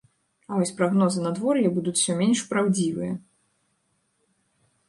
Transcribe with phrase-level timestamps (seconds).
[0.53, 3.15] А вось прагнозы надвор'я будуць усё менш праўдзівыя.